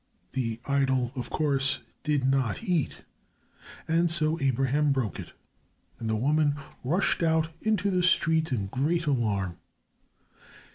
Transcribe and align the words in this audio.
The 0.31 0.59
idol, 0.65 1.11
of 1.15 1.29
course, 1.29 1.83
did 2.01 2.25
not 2.27 2.63
eat, 2.63 3.03
and 3.87 4.09
so 4.09 4.39
Abraham 4.39 4.91
broke 4.91 5.19
it, 5.19 5.33
and 5.99 6.09
the 6.09 6.15
woman 6.15 6.55
rushed 6.83 7.21
out 7.21 7.49
into 7.61 7.91
the 7.91 8.01
street 8.01 8.51
in 8.51 8.65
great 8.65 9.05
alarm. 9.05 9.57